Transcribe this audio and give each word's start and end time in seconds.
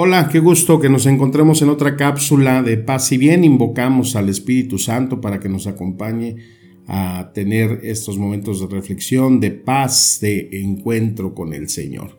Hola, 0.00 0.28
qué 0.30 0.38
gusto 0.38 0.78
que 0.78 0.88
nos 0.88 1.06
encontremos 1.06 1.60
en 1.60 1.70
otra 1.70 1.96
cápsula 1.96 2.62
de 2.62 2.76
paz 2.76 3.10
y 3.10 3.18
bien. 3.18 3.42
Invocamos 3.42 4.14
al 4.14 4.28
Espíritu 4.28 4.78
Santo 4.78 5.20
para 5.20 5.40
que 5.40 5.48
nos 5.48 5.66
acompañe 5.66 6.36
a 6.86 7.32
tener 7.34 7.80
estos 7.82 8.16
momentos 8.16 8.60
de 8.60 8.68
reflexión, 8.68 9.40
de 9.40 9.50
paz, 9.50 10.18
de 10.22 10.50
encuentro 10.52 11.34
con 11.34 11.52
el 11.52 11.68
Señor. 11.68 12.16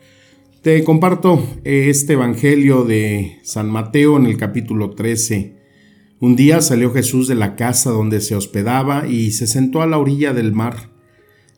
Te 0.62 0.84
comparto 0.84 1.42
este 1.64 2.14
Evangelio 2.14 2.84
de 2.84 3.38
San 3.44 3.70
Mateo 3.70 4.18
en 4.18 4.26
el 4.26 4.36
capítulo 4.36 4.90
13. 4.90 5.56
Un 6.20 6.36
día 6.36 6.60
salió 6.60 6.92
Jesús 6.92 7.30
de 7.30 7.36
la 7.36 7.56
casa 7.56 7.92
donde 7.92 8.20
se 8.20 8.36
hospedaba 8.36 9.08
y 9.08 9.32
se 9.32 9.48
sentó 9.48 9.82
a 9.82 9.88
la 9.88 10.00
orilla 10.00 10.34
del 10.34 10.52
mar. 10.52 10.99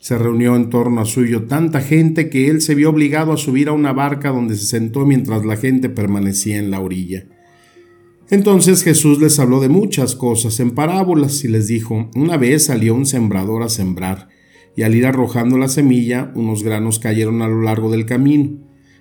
Se 0.01 0.17
reunió 0.17 0.55
en 0.55 0.71
torno 0.71 0.99
a 0.99 1.05
suyo 1.05 1.43
tanta 1.43 1.79
gente 1.79 2.31
que 2.31 2.47
él 2.47 2.61
se 2.61 2.73
vio 2.73 2.89
obligado 2.89 3.33
a 3.33 3.37
subir 3.37 3.67
a 3.67 3.71
una 3.71 3.93
barca 3.93 4.29
donde 4.29 4.55
se 4.55 4.65
sentó 4.65 5.05
mientras 5.05 5.45
la 5.45 5.57
gente 5.57 5.89
permanecía 5.89 6.57
en 6.57 6.71
la 6.71 6.79
orilla. 6.79 7.27
Entonces 8.31 8.81
Jesús 8.81 9.21
les 9.21 9.37
habló 9.37 9.59
de 9.59 9.69
muchas 9.69 10.15
cosas 10.15 10.59
en 10.59 10.71
parábolas 10.71 11.43
y 11.43 11.49
les 11.49 11.67
dijo, 11.67 12.09
una 12.15 12.35
vez 12.37 12.65
salió 12.65 12.95
un 12.95 13.05
sembrador 13.05 13.61
a 13.61 13.69
sembrar, 13.69 14.29
y 14.75 14.81
al 14.81 14.95
ir 14.95 15.05
arrojando 15.05 15.59
la 15.59 15.67
semilla, 15.67 16.31
unos 16.33 16.63
granos 16.63 16.97
cayeron 16.97 17.43
a 17.43 17.47
lo 17.47 17.61
largo 17.61 17.91
del 17.91 18.07
camino. 18.07 18.57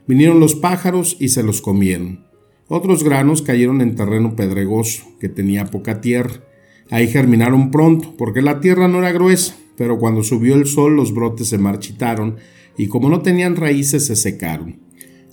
Vinieron 0.06 0.38
los 0.38 0.54
pájaros 0.54 1.16
y 1.18 1.28
se 1.28 1.42
los 1.42 1.62
comieron. 1.62 2.26
Otros 2.68 3.04
granos 3.04 3.40
cayeron 3.40 3.80
en 3.80 3.94
terreno 3.94 4.36
pedregoso, 4.36 5.04
que 5.18 5.30
tenía 5.30 5.64
poca 5.64 6.02
tierra. 6.02 6.44
Ahí 6.90 7.08
germinaron 7.08 7.70
pronto, 7.70 8.14
porque 8.18 8.42
la 8.42 8.60
tierra 8.60 8.86
no 8.86 8.98
era 8.98 9.12
gruesa 9.12 9.54
pero 9.80 9.98
cuando 9.98 10.22
subió 10.22 10.56
el 10.56 10.66
sol 10.66 10.94
los 10.94 11.14
brotes 11.14 11.48
se 11.48 11.56
marchitaron 11.56 12.36
y 12.76 12.88
como 12.88 13.08
no 13.08 13.22
tenían 13.22 13.56
raíces 13.56 14.04
se 14.04 14.14
secaron. 14.14 14.80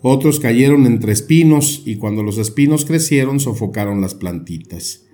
Otros 0.01 0.39
cayeron 0.39 0.85
entre 0.85 1.11
espinos 1.11 1.83
y 1.85 1.97
cuando 1.97 2.23
los 2.23 2.37
espinos 2.37 2.85
crecieron 2.85 3.41
sofocaron 3.41 3.99
las 3.99 4.15
plantitas. 4.15 5.05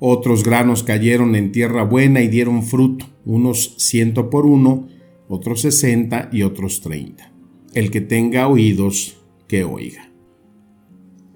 Otros 0.00 0.42
granos 0.42 0.82
cayeron 0.82 1.36
en 1.36 1.52
tierra 1.52 1.84
buena 1.84 2.22
y 2.22 2.26
dieron 2.26 2.64
fruto, 2.64 3.06
unos 3.24 3.76
ciento 3.78 4.30
por 4.30 4.46
uno, 4.46 4.88
otros 5.28 5.60
sesenta 5.60 6.28
y 6.32 6.42
otros 6.42 6.80
treinta. 6.80 7.32
El 7.72 7.92
que 7.92 8.00
tenga 8.00 8.48
oídos, 8.48 9.18
que 9.46 9.62
oiga. 9.62 10.10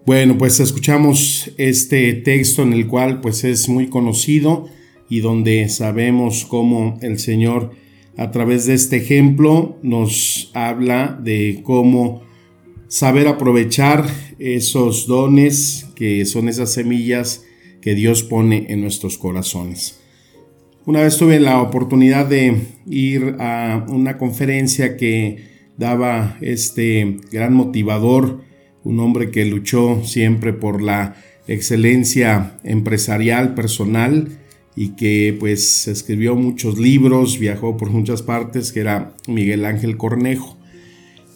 Bueno, 0.05 0.37
pues 0.37 0.59
escuchamos 0.59 1.49
este 1.59 2.13
texto 2.15 2.65
en 2.65 2.73
el 2.73 2.89
cual 2.89 3.21
pues 3.21 3.45
es 3.45 3.69
muy 3.69 3.87
conocido 3.87 4.67
y 5.09 5.21
donde 5.21 5.69
sabemos 5.69 6.45
cómo 6.45 6.99
el 7.03 7.19
Señor 7.19 7.73
a 8.17 8.31
través 8.31 8.67
de 8.67 8.75
este 8.75 8.97
ejemplo 8.97 9.79
nos 9.83 10.51
habla 10.55 11.19
de 11.23 11.61
cómo 11.63 12.23
saber 12.89 13.29
aprovechar 13.29 14.07
esos 14.39 15.07
dones 15.07 15.87
que 15.95 16.25
son 16.25 16.49
esas 16.49 16.73
semillas 16.73 17.45
que 17.81 17.95
Dios 17.95 18.23
pone 18.23 18.67
en 18.69 18.81
nuestros 18.81 19.19
corazones. 19.19 20.01
Una 20.87 21.03
vez 21.03 21.17
tuve 21.17 21.41
la 21.41 21.61
oportunidad 21.61 22.27
de 22.27 22.63
ir 22.87 23.37
a 23.41 23.85
una 23.89 24.19
conferencia 24.19 24.97
que 24.97 25.57
daba 25.77 26.39
este 26.41 27.19
gran 27.31 27.55
motivador, 27.55 28.41
un 28.85 29.01
hombre 29.01 29.31
que 29.31 29.45
luchó 29.45 30.05
siempre 30.05 30.53
por 30.53 30.81
la 30.81 31.17
excelencia 31.49 32.59
empresarial, 32.65 33.55
personal, 33.55 34.39
y 34.77 34.91
que 34.91 35.35
pues 35.41 35.89
escribió 35.89 36.37
muchos 36.37 36.79
libros, 36.79 37.39
viajó 37.39 37.79
por 37.79 37.89
muchas 37.89 38.21
partes, 38.21 38.73
que 38.73 38.81
era 38.81 39.15
Miguel 39.27 39.65
Ángel 39.65 39.97
Cornejo. 39.97 40.59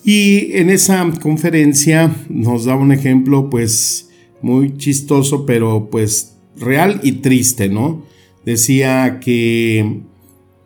Y 0.04 0.52
en 0.52 0.68
esa 0.68 1.10
conferencia 1.22 2.14
nos 2.28 2.66
da 2.66 2.76
un 2.76 2.92
ejemplo 2.92 3.48
pues 3.48 4.10
muy 4.42 4.76
chistoso, 4.76 5.46
pero 5.46 5.88
pues 5.90 6.36
real 6.56 7.00
y 7.02 7.12
triste, 7.12 7.70
¿no? 7.70 8.04
Decía 8.44 9.20
que 9.20 10.00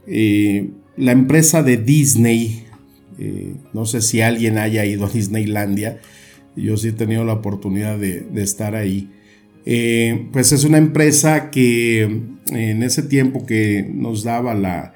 eh, 0.08 0.70
la 0.96 1.12
empresa 1.12 1.62
de 1.62 1.76
Disney, 1.76 2.64
eh, 3.18 3.54
no 3.72 3.86
sé 3.86 4.02
si 4.02 4.20
alguien 4.20 4.58
haya 4.58 4.84
ido 4.84 5.06
a 5.06 5.10
Disneylandia, 5.10 6.00
yo 6.56 6.76
sí 6.76 6.88
he 6.88 6.92
tenido 6.92 7.24
la 7.24 7.34
oportunidad 7.34 7.98
de, 7.98 8.20
de 8.20 8.42
estar 8.42 8.74
ahí, 8.74 9.10
eh, 9.66 10.26
pues 10.32 10.52
es 10.52 10.64
una 10.64 10.78
empresa 10.78 11.50
que 11.50 12.02
en 12.02 12.82
ese 12.82 13.02
tiempo 13.02 13.46
que 13.46 13.88
nos 13.92 14.22
daba 14.24 14.54
la, 14.54 14.92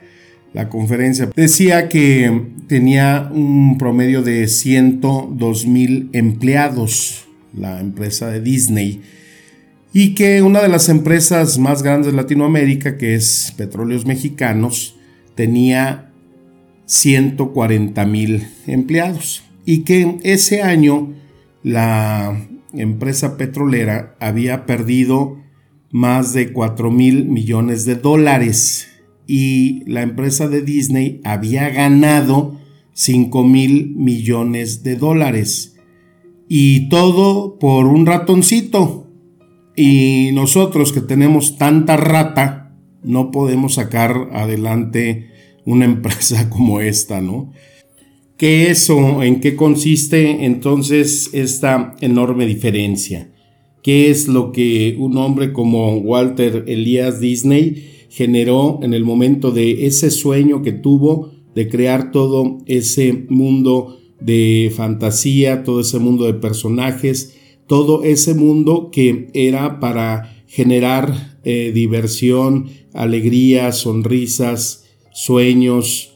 conferencia 0.70 1.30
decía 1.36 1.88
que 1.88 2.42
tenía 2.66 3.30
un 3.32 3.78
promedio 3.78 4.22
de 4.22 4.48
102 4.48 5.66
mil 5.68 6.10
empleados, 6.12 7.28
la 7.56 7.78
empresa 7.80 8.28
de 8.28 8.40
Disney, 8.40 9.00
y 9.92 10.14
que 10.14 10.42
una 10.42 10.60
de 10.60 10.68
las 10.68 10.88
empresas 10.88 11.58
más 11.58 11.84
grandes 11.84 12.10
de 12.10 12.16
Latinoamérica, 12.16 12.98
que 12.98 13.14
es 13.14 13.54
Petróleos 13.56 14.04
Mexicanos, 14.04 14.96
tenía 15.36 16.10
140 16.86 18.04
mil 18.06 18.48
empleados 18.66 19.44
y 19.64 19.84
que 19.84 20.16
ese 20.24 20.62
año 20.62 21.12
la 21.62 22.48
empresa 22.72 23.36
petrolera 23.36 24.16
había 24.20 24.66
perdido 24.66 25.38
más 25.90 26.32
de 26.32 26.52
4 26.52 26.90
mil 26.90 27.24
millones 27.26 27.84
de 27.84 27.94
dólares 27.94 28.88
y 29.26 29.84
la 29.84 30.02
empresa 30.02 30.48
de 30.48 30.62
Disney 30.62 31.20
había 31.22 31.68
ganado 31.68 32.58
5 32.94 33.44
mil 33.44 33.94
millones 33.94 34.82
de 34.82 34.96
dólares. 34.96 35.76
Y 36.48 36.88
todo 36.88 37.58
por 37.58 37.86
un 37.86 38.06
ratoncito. 38.06 39.06
Y 39.76 40.30
nosotros 40.32 40.92
que 40.92 41.02
tenemos 41.02 41.58
tanta 41.58 41.96
rata, 41.96 42.74
no 43.04 43.30
podemos 43.30 43.74
sacar 43.74 44.30
adelante 44.32 45.30
una 45.64 45.84
empresa 45.84 46.48
como 46.48 46.80
esta, 46.80 47.20
¿no? 47.20 47.52
¿Qué 48.38 48.70
es 48.70 48.88
o 48.88 49.24
en 49.24 49.40
qué 49.40 49.56
consiste 49.56 50.44
entonces 50.44 51.30
esta 51.32 51.96
enorme 52.00 52.46
diferencia? 52.46 53.32
¿Qué 53.82 54.10
es 54.10 54.28
lo 54.28 54.52
que 54.52 54.94
un 54.96 55.16
hombre 55.16 55.52
como 55.52 55.96
Walter 55.96 56.64
Elias 56.68 57.18
Disney 57.18 58.06
generó 58.10 58.78
en 58.84 58.94
el 58.94 59.02
momento 59.04 59.50
de 59.50 59.86
ese 59.86 60.12
sueño 60.12 60.62
que 60.62 60.70
tuvo 60.70 61.32
de 61.56 61.68
crear 61.68 62.12
todo 62.12 62.58
ese 62.66 63.26
mundo 63.28 63.98
de 64.20 64.72
fantasía, 64.72 65.64
todo 65.64 65.80
ese 65.80 65.98
mundo 65.98 66.24
de 66.26 66.34
personajes, 66.34 67.36
todo 67.66 68.04
ese 68.04 68.34
mundo 68.34 68.90
que 68.92 69.30
era 69.34 69.80
para 69.80 70.44
generar 70.46 71.40
eh, 71.42 71.72
diversión, 71.74 72.66
alegría, 72.92 73.72
sonrisas, 73.72 74.84
sueños, 75.12 76.07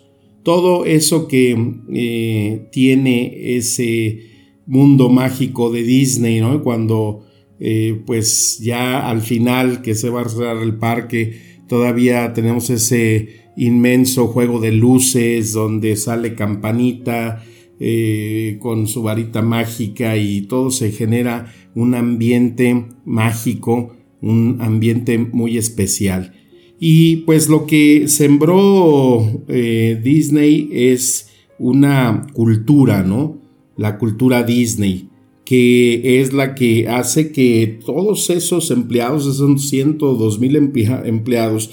todo 0.42 0.84
eso 0.84 1.28
que 1.28 1.56
eh, 1.92 2.68
tiene 2.72 3.56
ese 3.56 4.20
mundo 4.66 5.08
mágico 5.08 5.70
de 5.70 5.82
Disney, 5.82 6.40
¿no? 6.40 6.62
Cuando 6.62 7.24
eh, 7.60 8.00
pues 8.06 8.58
ya 8.58 9.08
al 9.08 9.22
final 9.22 9.82
que 9.82 9.94
se 9.94 10.10
va 10.10 10.22
a 10.22 10.28
cerrar 10.28 10.62
el 10.62 10.76
parque, 10.76 11.38
todavía 11.68 12.32
tenemos 12.32 12.70
ese 12.70 13.42
inmenso 13.56 14.28
juego 14.28 14.60
de 14.60 14.72
luces 14.72 15.52
donde 15.52 15.96
sale 15.96 16.34
campanita 16.34 17.44
eh, 17.78 18.58
con 18.60 18.86
su 18.86 19.02
varita 19.02 19.42
mágica 19.42 20.16
y 20.16 20.42
todo 20.42 20.70
se 20.70 20.90
genera 20.90 21.52
un 21.74 21.94
ambiente 21.94 22.86
mágico, 23.04 23.96
un 24.20 24.58
ambiente 24.60 25.18
muy 25.18 25.56
especial. 25.58 26.34
Y 26.84 27.18
pues 27.18 27.48
lo 27.48 27.64
que 27.64 28.08
sembró 28.08 29.44
eh, 29.46 30.00
Disney 30.02 30.68
es 30.72 31.28
una 31.60 32.26
cultura, 32.32 33.04
¿no? 33.04 33.38
La 33.76 33.98
cultura 33.98 34.42
Disney, 34.42 35.08
que 35.44 36.20
es 36.20 36.32
la 36.32 36.56
que 36.56 36.88
hace 36.88 37.30
que 37.30 37.78
todos 37.86 38.30
esos 38.30 38.72
empleados, 38.72 39.28
esos 39.28 39.68
102 39.68 40.40
mil 40.40 40.56
empleados, 40.56 41.70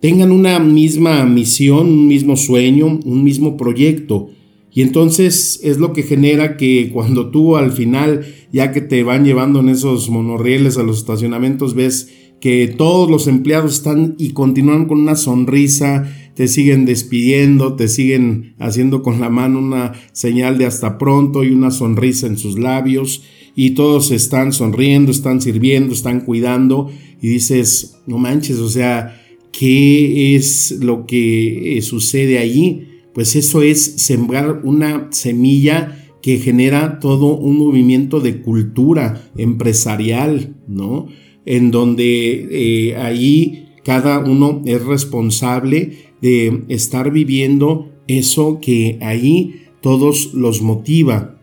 tengan 0.00 0.32
una 0.32 0.58
misma 0.60 1.26
misión, 1.26 1.88
un 1.88 2.08
mismo 2.08 2.34
sueño, 2.34 3.00
un 3.04 3.24
mismo 3.24 3.58
proyecto. 3.58 4.30
Y 4.72 4.80
entonces 4.80 5.60
es 5.62 5.76
lo 5.76 5.92
que 5.92 6.04
genera 6.04 6.56
que 6.56 6.88
cuando 6.90 7.30
tú 7.30 7.56
al 7.56 7.70
final, 7.70 8.24
ya 8.50 8.72
que 8.72 8.80
te 8.80 9.02
van 9.02 9.26
llevando 9.26 9.60
en 9.60 9.68
esos 9.68 10.08
monorrieles 10.08 10.78
a 10.78 10.82
los 10.84 10.96
estacionamientos, 10.96 11.74
ves 11.74 12.21
que 12.42 12.66
todos 12.66 13.08
los 13.08 13.28
empleados 13.28 13.74
están 13.74 14.16
y 14.18 14.30
continúan 14.30 14.86
con 14.86 14.98
una 14.98 15.14
sonrisa, 15.14 16.12
te 16.34 16.48
siguen 16.48 16.86
despidiendo, 16.86 17.76
te 17.76 17.86
siguen 17.86 18.56
haciendo 18.58 19.04
con 19.04 19.20
la 19.20 19.30
mano 19.30 19.60
una 19.60 19.92
señal 20.10 20.58
de 20.58 20.66
hasta 20.66 20.98
pronto 20.98 21.44
y 21.44 21.52
una 21.52 21.70
sonrisa 21.70 22.26
en 22.26 22.36
sus 22.36 22.58
labios 22.58 23.22
y 23.54 23.70
todos 23.70 24.10
están 24.10 24.52
sonriendo, 24.52 25.12
están 25.12 25.40
sirviendo, 25.40 25.94
están 25.94 26.22
cuidando 26.22 26.90
y 27.22 27.28
dices, 27.28 27.98
no 28.08 28.18
manches, 28.18 28.58
o 28.58 28.68
sea, 28.68 29.22
¿qué 29.52 30.34
es 30.34 30.72
lo 30.80 31.06
que 31.06 31.78
eh, 31.78 31.82
sucede 31.82 32.40
allí? 32.40 32.88
Pues 33.14 33.36
eso 33.36 33.62
es 33.62 33.84
sembrar 33.98 34.62
una 34.64 35.12
semilla 35.12 35.96
que 36.22 36.38
genera 36.38 36.98
todo 36.98 37.36
un 37.36 37.58
movimiento 37.58 38.18
de 38.18 38.42
cultura 38.42 39.30
empresarial, 39.36 40.56
¿no? 40.66 41.06
En 41.44 41.70
donde 41.70 42.48
eh, 42.50 42.96
ahí 42.96 43.68
cada 43.84 44.20
uno 44.20 44.62
es 44.64 44.84
responsable 44.84 45.98
de 46.20 46.62
estar 46.68 47.10
viviendo 47.10 47.90
eso 48.06 48.60
que 48.60 48.98
ahí 49.00 49.62
todos 49.80 50.34
los 50.34 50.62
motiva. 50.62 51.38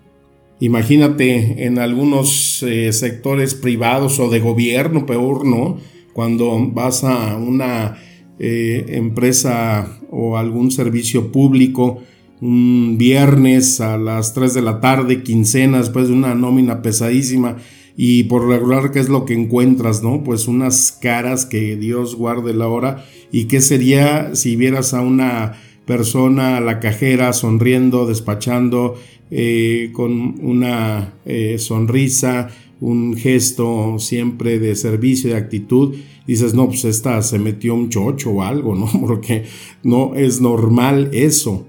Imagínate 0.62 1.66
en 1.66 1.80
algunos 1.80 2.64
eh, 2.64 2.92
sectores 2.92 3.56
privados 3.56 4.20
o 4.20 4.30
de 4.30 4.40
gobierno, 4.40 5.06
peor, 5.06 5.46
¿no? 5.46 5.78
Cuando 6.14 6.58
vas 6.72 7.04
a 7.04 7.38
una 7.38 7.98
eh, 8.40 8.86
empresa 8.90 10.00
o 10.12 10.38
algún 10.38 10.72
servicio 10.72 11.32
público 11.32 12.00
un 12.42 12.98
viernes 12.98 13.82
a 13.82 13.98
las 13.98 14.34
3 14.34 14.54
de 14.54 14.62
la 14.62 14.80
tarde, 14.80 15.24
quincena, 15.24 15.80
después 15.80 16.08
de 16.08 16.14
una 16.14 16.36
nómina 16.36 16.82
pesadísima, 16.82 17.58
y 18.02 18.24
por 18.24 18.48
regular, 18.48 18.92
¿qué 18.92 19.00
es 19.00 19.10
lo 19.10 19.26
que 19.26 19.34
encuentras, 19.34 20.02
no? 20.02 20.24
Pues 20.24 20.48
unas 20.48 20.94
caras 21.02 21.46
que 21.46 21.76
Dios 21.76 22.16
guarde 22.16 22.54
la 22.54 22.70
hora, 22.70 23.04
y 23.30 23.50
qué 23.50 23.60
sería 23.60 24.36
si 24.36 24.56
vieras 24.56 24.94
a 24.94 25.02
una 25.02 25.60
persona, 25.86 26.56
a 26.56 26.62
la 26.62 26.80
cajera, 26.80 27.34
sonriendo, 27.34 28.06
despachando, 28.06 28.96
eh, 29.32 29.90
con 29.92 30.40
una 30.42 31.16
eh, 31.26 31.58
sonrisa, 31.60 32.48
un 32.80 33.18
gesto 33.18 34.00
siempre 34.00 34.60
de 34.60 34.78
servicio, 34.78 35.32
de 35.32 35.36
actitud, 35.36 35.94
dices, 36.26 36.54
no, 36.54 36.68
pues 36.68 36.86
esta 36.86 37.22
se 37.22 37.38
metió 37.38 37.76
un 37.76 37.90
chocho 37.90 38.32
o 38.32 38.44
algo, 38.44 38.76
¿no? 38.76 38.90
Porque 39.02 39.44
no 39.84 40.16
es 40.16 40.40
normal 40.40 41.10
eso. 41.12 41.68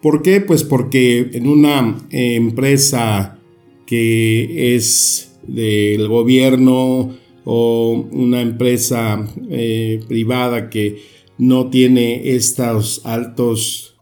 ¿Por 0.00 0.22
qué? 0.22 0.40
Pues 0.40 0.62
porque 0.62 1.30
en 1.32 1.48
una 1.48 1.96
empresa 2.10 3.40
que 3.86 4.76
es 4.76 5.31
del 5.46 6.08
gobierno 6.08 7.16
o 7.44 8.08
una 8.12 8.40
empresa 8.40 9.26
eh, 9.50 10.00
privada 10.08 10.70
que 10.70 10.98
no 11.38 11.70
tiene 11.70 12.34
estos 12.36 13.02
altos 13.04 13.96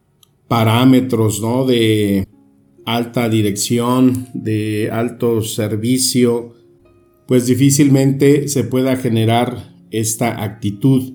parámetros, 0.49 1.41
¿no? 1.41 1.65
De 1.65 2.27
alta 2.85 3.29
dirección, 3.29 4.29
de 4.35 4.91
alto 4.91 5.43
servicio, 5.43 6.55
pues 7.27 7.47
difícilmente 7.47 8.49
se 8.49 8.65
pueda 8.65 8.97
generar 8.97 9.75
esta 9.91 10.43
actitud. 10.43 11.15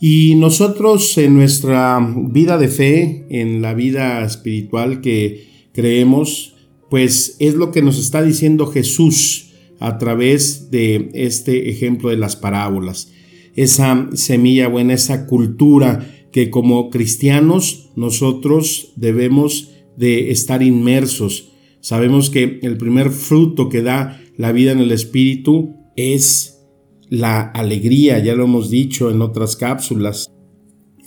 Y 0.00 0.36
nosotros 0.36 1.18
en 1.18 1.34
nuestra 1.34 1.98
vida 2.30 2.56
de 2.56 2.68
fe, 2.68 3.26
en 3.28 3.60
la 3.60 3.74
vida 3.74 4.24
espiritual 4.24 5.00
que 5.00 5.68
creemos, 5.74 6.54
pues 6.88 7.36
es 7.38 7.54
lo 7.54 7.70
que 7.70 7.82
nos 7.82 7.98
está 7.98 8.22
diciendo 8.22 8.66
Jesús 8.66 9.49
a 9.80 9.98
través 9.98 10.70
de 10.70 11.10
este 11.14 11.70
ejemplo 11.70 12.10
de 12.10 12.18
las 12.18 12.36
parábolas. 12.36 13.10
Esa 13.56 14.08
semilla 14.12 14.68
buena, 14.68 14.94
esa 14.94 15.26
cultura 15.26 16.06
que 16.30 16.50
como 16.50 16.90
cristianos 16.90 17.90
nosotros 17.96 18.92
debemos 18.94 19.72
de 19.96 20.30
estar 20.30 20.62
inmersos. 20.62 21.52
Sabemos 21.80 22.30
que 22.30 22.60
el 22.62 22.76
primer 22.76 23.10
fruto 23.10 23.68
que 23.68 23.82
da 23.82 24.20
la 24.36 24.52
vida 24.52 24.72
en 24.72 24.78
el 24.78 24.92
Espíritu 24.92 25.74
es 25.96 26.60
la 27.08 27.40
alegría, 27.40 28.18
ya 28.20 28.34
lo 28.34 28.44
hemos 28.44 28.70
dicho 28.70 29.10
en 29.10 29.22
otras 29.22 29.56
cápsulas. 29.56 30.30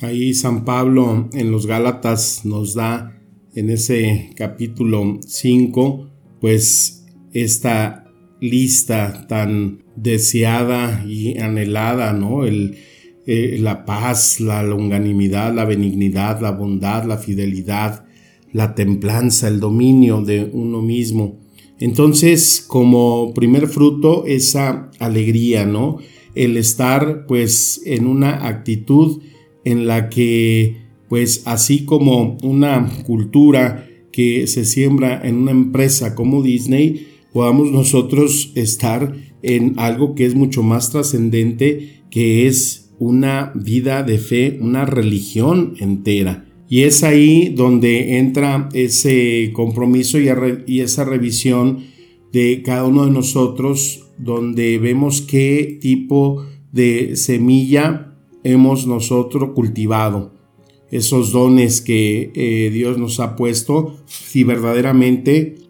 Ahí 0.02 0.34
San 0.34 0.66
Pablo 0.66 1.30
en 1.32 1.52
los 1.52 1.66
Gálatas 1.66 2.42
nos 2.44 2.74
da 2.74 3.22
en 3.56 3.70
ese 3.70 4.32
capítulo 4.36 5.20
5, 5.26 6.10
pues 6.42 7.06
esta 7.32 8.03
lista 8.44 9.26
tan 9.30 9.84
deseada 9.96 11.06
y 11.08 11.38
anhelada, 11.38 12.12
¿no? 12.12 12.46
El, 12.46 12.76
eh, 13.26 13.58
la 13.58 13.86
paz, 13.86 14.42
la 14.42 14.64
longanimidad, 14.64 15.54
la 15.56 15.64
benignidad, 15.64 16.42
la 16.42 16.52
bondad, 16.52 17.06
la 17.06 17.18
fidelidad, 17.18 18.04
la 18.52 18.76
templanza, 18.76 19.48
el 19.48 19.62
dominio 19.62 20.22
de 20.22 20.50
uno 20.52 20.82
mismo. 20.82 21.40
Entonces, 21.80 22.64
como 22.68 23.34
primer 23.34 23.68
fruto, 23.68 24.26
esa 24.26 24.92
alegría, 25.00 25.66
¿no? 25.66 26.00
El 26.36 26.58
estar 26.58 27.26
pues 27.26 27.82
en 27.86 28.08
una 28.08 28.46
actitud 28.46 29.22
en 29.64 29.88
la 29.88 30.10
que 30.10 30.82
pues 31.08 31.44
así 31.46 31.86
como 31.86 32.38
una 32.44 32.90
cultura 33.06 33.88
que 34.12 34.48
se 34.48 34.66
siembra 34.66 35.22
en 35.24 35.38
una 35.38 35.52
empresa 35.52 36.14
como 36.14 36.44
Disney, 36.44 37.13
podamos 37.34 37.72
nosotros 37.72 38.52
estar 38.56 39.16
en 39.42 39.74
algo 39.78 40.16
que 40.16 40.26
es 40.26 40.36
mucho 40.36 40.64
más 40.64 40.92
trascendente, 40.92 42.04
que 42.10 42.48
es 42.48 42.92
una 43.00 43.52
vida 43.56 44.04
de 44.04 44.18
fe, 44.20 44.58
una 44.62 44.86
religión 44.86 45.74
entera. 45.80 46.46
Y 46.70 46.84
es 46.84 47.04
ahí 47.04 47.50
donde 47.50 48.18
entra 48.18 48.70
ese 48.74 49.52
compromiso 49.54 50.18
y, 50.20 50.80
esa 50.80 51.04
revisión 51.04 51.84
de 52.32 52.62
cada 52.64 52.86
uno 52.86 53.06
de 53.06 53.12
nosotros, 53.12 54.08
donde 54.18 54.78
vemos 54.78 55.22
qué 55.22 55.78
tipo 55.82 56.46
de 56.72 57.16
semilla 57.16 58.16
hemos 58.44 58.88
nosotros 58.88 59.52
cultivado. 59.54 60.34
Esos 60.90 61.32
dones 61.32 61.82
que 61.82 62.32
eh, 62.36 62.70
Dios 62.72 62.98
nos 62.98 63.20
ha 63.20 63.36
puesto, 63.36 63.98
si 64.06 64.44
verdaderamente 64.44 65.63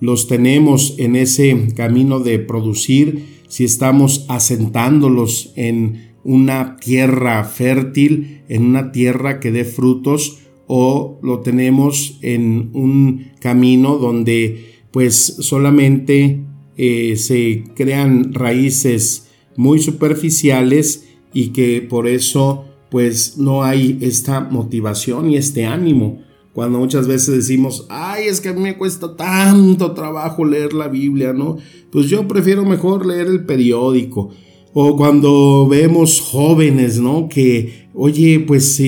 los 0.00 0.26
tenemos 0.26 0.94
en 0.98 1.16
ese 1.16 1.68
camino 1.76 2.20
de 2.20 2.38
producir, 2.38 3.40
si 3.48 3.64
estamos 3.64 4.24
asentándolos 4.28 5.52
en 5.56 6.10
una 6.24 6.76
tierra 6.76 7.44
fértil, 7.44 8.42
en 8.48 8.64
una 8.64 8.92
tierra 8.92 9.40
que 9.40 9.50
dé 9.50 9.64
frutos, 9.64 10.38
o 10.66 11.18
lo 11.22 11.40
tenemos 11.40 12.18
en 12.22 12.70
un 12.74 13.32
camino 13.40 13.98
donde 13.98 14.66
pues 14.92 15.16
solamente 15.40 16.40
eh, 16.76 17.16
se 17.16 17.64
crean 17.74 18.32
raíces 18.32 19.28
muy 19.56 19.80
superficiales 19.80 21.08
y 21.32 21.48
que 21.48 21.82
por 21.82 22.06
eso 22.06 22.64
pues 22.90 23.36
no 23.36 23.62
hay 23.62 23.98
esta 24.00 24.40
motivación 24.40 25.30
y 25.30 25.36
este 25.36 25.64
ánimo. 25.64 26.22
Cuando 26.52 26.78
muchas 26.78 27.06
veces 27.06 27.36
decimos, 27.36 27.86
ay, 27.88 28.24
es 28.26 28.40
que 28.40 28.48
a 28.48 28.52
mí 28.52 28.60
me 28.60 28.76
cuesta 28.76 29.14
tanto 29.16 29.92
trabajo 29.92 30.44
leer 30.44 30.72
la 30.72 30.88
Biblia, 30.88 31.32
¿no? 31.32 31.58
Pues 31.92 32.08
yo 32.08 32.26
prefiero 32.26 32.64
mejor 32.64 33.06
leer 33.06 33.28
el 33.28 33.44
periódico. 33.44 34.30
O 34.72 34.96
cuando 34.96 35.68
vemos 35.68 36.20
jóvenes, 36.20 36.98
¿no? 37.00 37.28
Que, 37.28 37.88
oye, 37.94 38.40
pues, 38.40 38.80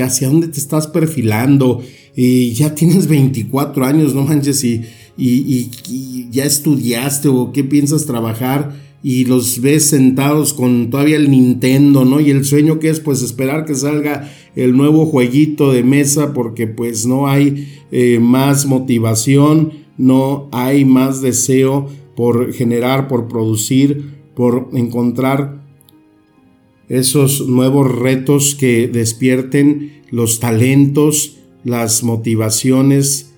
¿hacia 0.00 0.28
dónde 0.28 0.48
te 0.48 0.58
estás 0.58 0.86
perfilando? 0.86 1.82
Y 2.14 2.52
ya 2.52 2.74
tienes 2.74 3.08
24 3.08 3.84
años, 3.84 4.14
no 4.14 4.22
manches, 4.22 4.62
y, 4.62 4.84
y, 5.16 6.28
ya 6.30 6.44
estudiaste 6.44 7.28
o 7.28 7.52
qué 7.52 7.64
piensas 7.64 8.06
trabajar 8.06 8.87
y 9.02 9.24
los 9.24 9.60
ves 9.60 9.86
sentados 9.86 10.52
con 10.52 10.90
todavía 10.90 11.16
el 11.16 11.30
Nintendo, 11.30 12.04
¿no? 12.04 12.20
Y 12.20 12.30
el 12.30 12.44
sueño 12.44 12.78
que 12.80 12.90
es 12.90 13.00
pues 13.00 13.22
esperar 13.22 13.64
que 13.64 13.74
salga 13.74 14.30
el 14.56 14.76
nuevo 14.76 15.06
jueguito 15.06 15.72
de 15.72 15.84
mesa 15.84 16.32
porque 16.32 16.66
pues 16.66 17.06
no 17.06 17.28
hay 17.28 17.68
eh, 17.92 18.18
más 18.20 18.66
motivación, 18.66 19.72
no 19.96 20.48
hay 20.52 20.84
más 20.84 21.22
deseo 21.22 21.88
por 22.16 22.52
generar, 22.52 23.06
por 23.06 23.28
producir, 23.28 24.18
por 24.34 24.70
encontrar 24.72 25.62
esos 26.88 27.46
nuevos 27.48 27.96
retos 27.96 28.54
que 28.54 28.88
despierten 28.88 30.02
los 30.10 30.40
talentos, 30.40 31.36
las 31.64 32.02
motivaciones, 32.02 33.34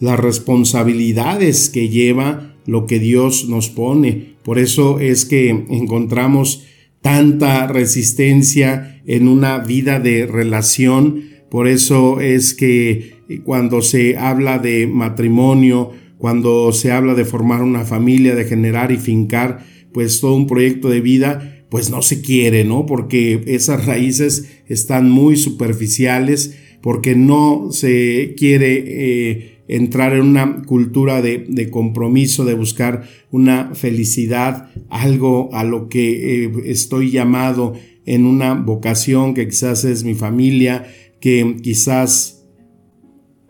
las 0.00 0.18
responsabilidades 0.18 1.68
que 1.68 1.88
lleva 1.88 2.54
lo 2.66 2.86
que 2.86 2.98
Dios 2.98 3.48
nos 3.48 3.68
pone. 3.68 4.29
Por 4.44 4.58
eso 4.58 5.00
es 5.00 5.24
que 5.24 5.50
encontramos 5.50 6.66
tanta 7.02 7.66
resistencia 7.66 9.00
en 9.06 9.28
una 9.28 9.58
vida 9.58 10.00
de 10.00 10.26
relación. 10.26 11.24
Por 11.50 11.68
eso 11.68 12.20
es 12.20 12.54
que 12.54 13.14
cuando 13.44 13.82
se 13.82 14.16
habla 14.16 14.58
de 14.58 14.86
matrimonio, 14.86 15.90
cuando 16.18 16.72
se 16.72 16.92
habla 16.92 17.14
de 17.14 17.24
formar 17.24 17.62
una 17.62 17.84
familia, 17.84 18.34
de 18.34 18.44
generar 18.44 18.92
y 18.92 18.98
fincar, 18.98 19.64
pues 19.92 20.20
todo 20.20 20.34
un 20.34 20.46
proyecto 20.46 20.88
de 20.88 21.00
vida, 21.00 21.64
pues 21.70 21.90
no 21.90 22.02
se 22.02 22.20
quiere, 22.20 22.64
¿no? 22.64 22.84
Porque 22.84 23.42
esas 23.46 23.86
raíces 23.86 24.50
están 24.68 25.10
muy 25.10 25.36
superficiales, 25.36 26.56
porque 26.82 27.14
no 27.14 27.68
se 27.70 28.34
quiere 28.36 28.84
eh, 28.86 29.59
entrar 29.76 30.14
en 30.14 30.22
una 30.22 30.62
cultura 30.64 31.22
de, 31.22 31.70
compromiso, 31.70 32.44
de 32.44 32.54
buscar 32.54 33.04
una 33.30 33.74
felicidad, 33.74 34.68
algo 34.88 35.48
a 35.52 35.64
lo 35.64 35.88
que 35.88 36.44
eh, 36.44 36.52
estoy 36.66 37.10
llamado 37.10 37.74
en 38.04 38.26
una 38.26 38.54
vocación 38.54 39.34
que 39.34 39.46
quizás 39.48 39.84
es 39.84 40.04
mi 40.04 40.14
familia, 40.14 40.86
que 41.20 41.56
quizás 41.62 42.44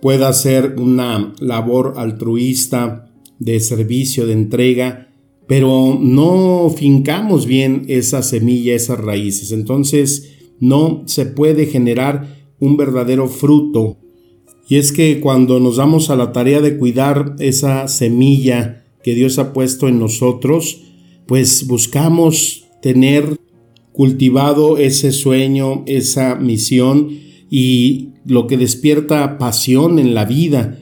pueda 0.00 0.32
ser 0.32 0.76
una 0.78 1.32
labor 1.40 1.94
altruista, 1.96 3.10
de 3.40 3.58
servicio, 3.58 4.26
de 4.26 4.34
entrega, 4.34 5.08
pero 5.48 5.98
no 6.00 6.70
fincamos 6.76 7.46
bien 7.46 7.84
esa 7.88 8.22
semilla, 8.22 8.74
esas 8.74 9.00
raíces. 9.00 9.50
Entonces 9.50 10.36
no 10.60 11.02
se 11.06 11.26
puede 11.26 11.66
generar 11.66 12.36
un 12.60 12.76
verdadero 12.76 13.26
fruto. 13.26 13.96
Y 14.70 14.76
es 14.76 14.92
que 14.92 15.18
cuando 15.18 15.58
nos 15.58 15.78
damos 15.78 16.10
a 16.10 16.16
la 16.16 16.30
tarea 16.30 16.60
de 16.60 16.78
cuidar 16.78 17.34
esa 17.40 17.88
semilla 17.88 18.84
que 19.02 19.16
Dios 19.16 19.40
ha 19.40 19.52
puesto 19.52 19.88
en 19.88 19.98
nosotros, 19.98 20.82
pues 21.26 21.66
buscamos 21.66 22.66
tener 22.80 23.36
cultivado 23.90 24.78
ese 24.78 25.10
sueño, 25.10 25.82
esa 25.86 26.36
misión 26.36 27.08
y 27.50 28.10
lo 28.24 28.46
que 28.46 28.56
despierta 28.56 29.38
pasión 29.38 29.98
en 29.98 30.14
la 30.14 30.24
vida. 30.24 30.78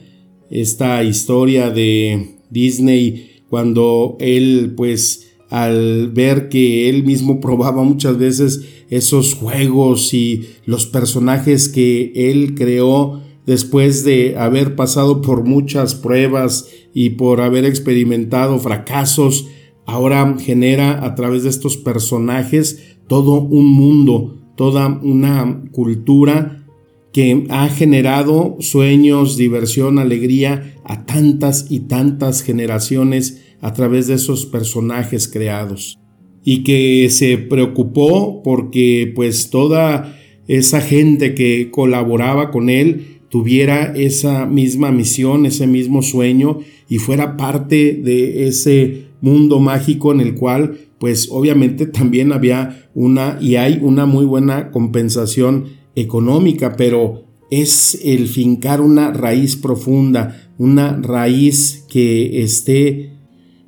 Esta 0.51 1.03
historia 1.03 1.71
de 1.71 2.35
Disney 2.51 3.41
cuando 3.49 4.17
él 4.19 4.75
pues 4.77 5.31
al 5.49 6.11
ver 6.11 6.49
que 6.49 6.89
él 6.89 7.05
mismo 7.05 7.39
probaba 7.41 7.81
muchas 7.81 8.19
veces 8.19 8.61
esos 8.91 9.33
juegos 9.33 10.13
y 10.13 10.45
los 10.65 10.85
personajes 10.85 11.69
que 11.69 12.11
él 12.13 12.53
creó 12.53 13.27
después 13.49 14.03
de 14.03 14.37
haber 14.37 14.75
pasado 14.75 15.23
por 15.23 15.43
muchas 15.43 15.95
pruebas 15.95 16.69
y 16.93 17.09
por 17.09 17.41
haber 17.41 17.65
experimentado 17.65 18.59
fracasos, 18.59 19.47
ahora 19.87 20.35
genera 20.37 21.03
a 21.03 21.15
través 21.15 21.41
de 21.41 21.49
estos 21.49 21.75
personajes 21.75 22.95
todo 23.07 23.41
un 23.41 23.65
mundo, 23.71 24.37
toda 24.55 24.99
una 25.01 25.63
cultura 25.71 26.63
que 27.11 27.47
ha 27.49 27.69
generado 27.69 28.57
sueños, 28.59 29.35
diversión, 29.35 29.97
alegría 29.97 30.75
a 30.83 31.07
tantas 31.07 31.71
y 31.71 31.79
tantas 31.79 32.43
generaciones 32.43 33.43
a 33.61 33.73
través 33.73 34.05
de 34.05 34.13
esos 34.13 34.45
personajes 34.45 35.27
creados. 35.27 35.97
Y 36.43 36.61
que 36.61 37.09
se 37.09 37.39
preocupó 37.39 38.43
porque 38.43 39.11
pues 39.15 39.49
toda 39.49 40.15
esa 40.47 40.81
gente 40.81 41.33
que 41.33 41.71
colaboraba 41.71 42.51
con 42.51 42.69
él 42.69 43.18
tuviera 43.29 43.93
esa 43.95 44.45
misma 44.45 44.91
misión, 44.91 45.45
ese 45.45 45.67
mismo 45.67 46.01
sueño 46.01 46.59
y 46.87 46.97
fuera 46.97 47.37
parte 47.37 47.93
de 47.93 48.47
ese 48.47 49.05
mundo 49.21 49.59
mágico 49.59 50.11
en 50.11 50.21
el 50.21 50.35
cual 50.35 50.77
pues 50.99 51.29
obviamente 51.31 51.85
también 51.85 52.33
había 52.33 52.89
una 52.93 53.37
y 53.41 53.55
hay 53.55 53.79
una 53.81 54.05
muy 54.05 54.25
buena 54.25 54.71
compensación 54.71 55.65
económica, 55.95 56.75
pero 56.75 57.23
es 57.49 57.99
el 58.03 58.27
fincar 58.27 58.81
una 58.81 59.11
raíz 59.11 59.55
profunda, 59.55 60.51
una 60.57 60.99
raíz 61.01 61.85
que 61.89 62.43
esté 62.43 63.13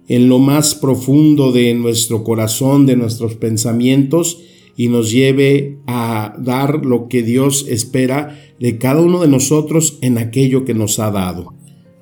en 0.07 0.27
lo 0.27 0.39
más 0.39 0.75
profundo 0.75 1.51
de 1.51 1.73
nuestro 1.73 2.23
corazón, 2.23 2.85
de 2.85 2.95
nuestros 2.95 3.35
pensamientos 3.35 4.41
y 4.75 4.87
nos 4.87 5.11
lleve 5.11 5.79
a 5.87 6.35
dar 6.39 6.85
lo 6.85 7.07
que 7.07 7.23
Dios 7.23 7.65
espera 7.69 8.39
de 8.59 8.77
cada 8.77 9.01
uno 9.01 9.21
de 9.21 9.27
nosotros 9.27 9.97
en 10.01 10.17
aquello 10.17 10.65
que 10.65 10.73
nos 10.73 10.99
ha 10.99 11.11
dado. 11.11 11.53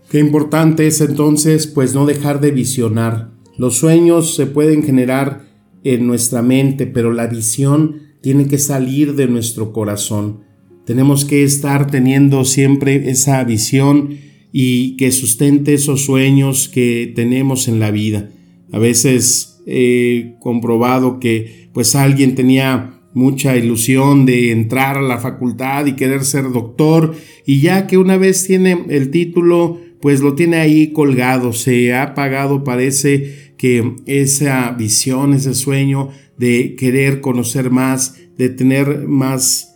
Qué 0.09 0.19
importante 0.19 0.87
es 0.87 1.01
entonces 1.01 1.67
pues 1.67 1.93
no 1.93 2.05
dejar 2.05 2.41
de 2.41 2.51
visionar. 2.51 3.31
Los 3.57 3.75
sueños 3.75 4.35
se 4.35 4.45
pueden 4.45 4.83
generar 4.83 5.45
en 5.83 6.07
nuestra 6.07 6.41
mente, 6.41 6.87
pero 6.87 7.13
la 7.13 7.27
visión 7.27 8.01
tiene 8.21 8.47
que 8.47 8.57
salir 8.57 9.15
de 9.15 9.27
nuestro 9.27 9.71
corazón. 9.71 10.41
Tenemos 10.85 11.25
que 11.25 11.43
estar 11.43 11.91
teniendo 11.91 12.43
siempre 12.45 13.09
esa 13.09 13.43
visión 13.43 14.17
y 14.51 14.97
que 14.97 15.11
sustente 15.11 15.75
esos 15.75 16.05
sueños 16.05 16.67
que 16.67 17.11
tenemos 17.15 17.67
en 17.67 17.79
la 17.79 17.91
vida. 17.91 18.31
A 18.71 18.79
veces 18.79 19.58
he 19.69 20.35
comprobado 20.39 21.19
que 21.19 21.69
pues 21.73 21.95
alguien 21.95 22.35
tenía 22.35 22.99
mucha 23.13 23.55
ilusión 23.55 24.25
de 24.25 24.51
entrar 24.51 24.97
a 24.97 25.01
la 25.01 25.19
facultad 25.19 25.85
y 25.85 25.93
querer 25.93 26.23
ser 26.23 26.51
doctor 26.51 27.15
y 27.45 27.61
ya 27.61 27.87
que 27.87 27.97
una 27.97 28.17
vez 28.17 28.45
tiene 28.45 28.85
el 28.89 29.11
título 29.11 29.79
pues 30.01 30.21
lo 30.21 30.33
tiene 30.33 30.57
ahí 30.57 30.91
colgado, 30.91 31.53
se 31.53 31.93
ha 31.93 32.03
apagado 32.03 32.63
parece 32.63 33.53
que 33.57 33.95
esa 34.05 34.71
visión, 34.71 35.33
ese 35.33 35.53
sueño 35.53 36.09
de 36.37 36.75
querer 36.77 37.19
conocer 37.19 37.69
más, 37.69 38.15
de 38.37 38.49
tener 38.49 39.07
más 39.07 39.75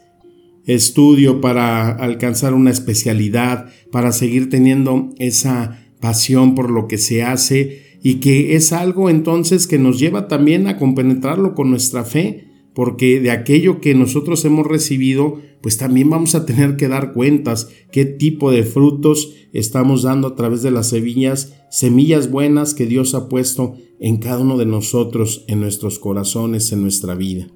estudio 0.65 1.41
para 1.41 1.89
alcanzar 1.89 2.53
una 2.53 2.71
especialidad, 2.71 3.67
para 3.91 4.13
seguir 4.13 4.49
teniendo 4.49 5.09
esa 5.19 5.85
pasión 5.99 6.55
por 6.55 6.71
lo 6.71 6.87
que 6.87 6.97
se 6.97 7.23
hace 7.23 7.92
y 8.03 8.15
que 8.15 8.55
es 8.55 8.73
algo 8.73 9.09
entonces 9.09 9.65
que 9.65 9.79
nos 9.79 9.97
lleva 9.97 10.27
también 10.27 10.67
a 10.67 10.77
compenetrarlo 10.77 11.55
con 11.55 11.69
nuestra 11.69 12.03
fe, 12.03 12.49
porque 12.75 13.21
de 13.21 13.31
aquello 13.31 13.79
que 13.79 13.95
nosotros 13.95 14.43
hemos 14.43 14.67
recibido, 14.67 15.39
pues 15.61 15.77
también 15.77 16.09
vamos 16.09 16.35
a 16.35 16.45
tener 16.45 16.75
que 16.75 16.89
dar 16.89 17.13
cuentas 17.13 17.69
qué 17.93 18.03
tipo 18.03 18.51
de 18.51 18.63
frutos 18.63 19.33
estamos 19.53 20.03
dando 20.03 20.27
a 20.27 20.35
través 20.35 20.61
de 20.61 20.71
las 20.71 20.89
semillas, 20.89 21.53
semillas 21.71 22.29
buenas 22.29 22.73
que 22.73 22.87
Dios 22.87 23.15
ha 23.15 23.29
puesto 23.29 23.75
en 24.01 24.17
cada 24.17 24.39
uno 24.41 24.57
de 24.57 24.65
nosotros, 24.65 25.45
en 25.47 25.61
nuestros 25.61 25.97
corazones, 25.97 26.73
en 26.73 26.81
nuestra 26.81 27.15
vida. 27.15 27.47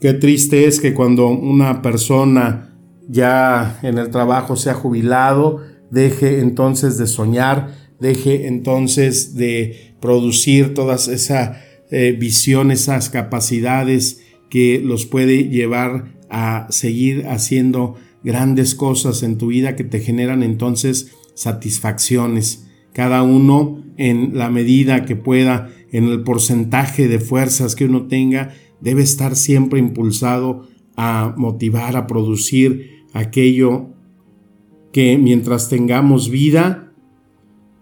Qué 0.00 0.14
triste 0.14 0.64
es 0.64 0.80
que 0.80 0.94
cuando 0.94 1.28
una 1.28 1.80
persona 1.80 2.76
ya 3.08 3.78
en 3.84 3.98
el 3.98 4.10
trabajo 4.10 4.56
se 4.56 4.70
ha 4.70 4.74
jubilado, 4.74 5.58
deje 5.92 6.40
entonces 6.40 6.98
de 6.98 7.06
soñar, 7.06 7.76
deje 8.00 8.48
entonces 8.48 9.36
de 9.36 9.91
producir 10.02 10.74
todas 10.74 11.08
esa 11.08 11.62
eh, 11.90 12.14
visión, 12.18 12.70
esas 12.70 13.08
capacidades 13.08 14.22
que 14.50 14.82
los 14.84 15.06
puede 15.06 15.48
llevar 15.48 16.12
a 16.28 16.66
seguir 16.68 17.26
haciendo 17.28 17.94
grandes 18.22 18.74
cosas 18.74 19.22
en 19.22 19.38
tu 19.38 19.46
vida 19.46 19.76
que 19.76 19.84
te 19.84 20.00
generan 20.00 20.42
entonces 20.42 21.12
satisfacciones. 21.34 22.66
Cada 22.92 23.22
uno 23.22 23.82
en 23.96 24.36
la 24.36 24.50
medida 24.50 25.06
que 25.06 25.16
pueda, 25.16 25.70
en 25.92 26.04
el 26.04 26.22
porcentaje 26.22 27.08
de 27.08 27.18
fuerzas 27.18 27.74
que 27.74 27.86
uno 27.86 28.06
tenga, 28.08 28.52
debe 28.80 29.02
estar 29.02 29.36
siempre 29.36 29.78
impulsado 29.78 30.68
a 30.96 31.34
motivar, 31.36 31.96
a 31.96 32.06
producir 32.06 33.04
aquello 33.14 33.90
que 34.92 35.16
mientras 35.16 35.68
tengamos 35.68 36.30
vida 36.30 36.92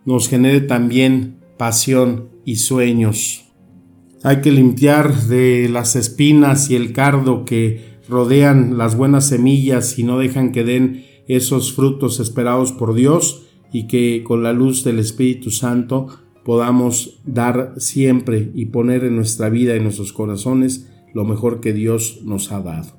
nos 0.05 0.29
genere 0.29 0.61
también 0.61 1.40
pasión 1.61 2.31
y 2.47 2.57
sueños. 2.57 3.45
Hay 4.23 4.41
que 4.41 4.51
limpiar 4.51 5.15
de 5.25 5.69
las 5.69 5.95
espinas 5.95 6.71
y 6.71 6.75
el 6.75 6.95
cardo 6.95 7.45
que 7.45 7.99
rodean 8.09 8.79
las 8.79 8.97
buenas 8.97 9.29
semillas 9.29 9.99
y 9.99 10.03
no 10.05 10.19
dejan 10.19 10.53
que 10.53 10.65
den 10.65 11.05
esos 11.29 11.75
frutos 11.75 12.19
esperados 12.19 12.73
por 12.73 12.95
Dios 12.95 13.43
y 13.75 13.89
que 13.89 14.25
con 14.25 14.43
la 14.43 14.55
luz 14.55 14.85
del 14.85 14.99
Espíritu 14.99 15.51
Santo 15.51 16.07
podamos 16.47 17.21
dar 17.27 17.75
siempre 17.77 18.51
y 18.55 18.65
poner 18.65 19.05
en 19.05 19.17
nuestra 19.17 19.51
vida 19.51 19.77
y 19.77 19.81
nuestros 19.81 20.15
corazones 20.15 20.89
lo 21.13 21.27
mejor 21.27 21.61
que 21.61 21.75
Dios 21.75 22.21
nos 22.25 22.53
ha 22.53 22.63
dado. 22.63 22.97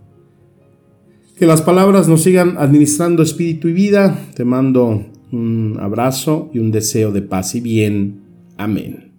Que 1.36 1.48
las 1.48 1.63
palabras 1.63 2.08
nos 2.08 2.22
sigan 2.22 2.58
administrando 2.60 3.24
espíritu 3.24 3.70
y 3.70 3.74
vida. 3.74 4.30
Te 4.36 4.46
mando 4.46 5.08
un 5.32 5.80
abrazo 5.82 6.51
y 6.53 6.60
un 6.60 6.70
deseo 6.70 7.12
de 7.12 7.24
paz 7.24 7.56
y 7.56 7.62
bien. 7.62 8.31
Amém. 8.62 9.11